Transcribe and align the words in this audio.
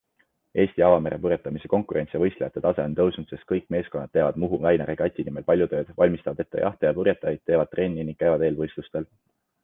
Eesti 0.61 0.83
avamerepurjetamise 0.85 1.69
konkurents 1.73 2.15
ja 2.15 2.21
võistlejate 2.21 2.63
tase 2.65 2.81
on 2.87 2.95
tõusnud, 2.99 3.27
sest 3.33 3.45
kõik 3.51 3.67
meeskonnad 3.75 4.09
teevad 4.17 4.39
Muhu 4.43 4.59
väina 4.63 4.87
regati 4.89 5.25
nimel 5.27 5.45
palju 5.51 5.67
tööd- 5.75 5.91
valmistavad 6.03 6.41
ette 6.45 6.63
jahte 6.63 6.89
ja 6.89 6.95
purjetajaid, 7.01 7.43
teevad 7.51 7.71
trenni 7.75 8.07
ning 8.09 8.19
käivad 8.25 8.47
eelvõistlustel. 8.49 9.07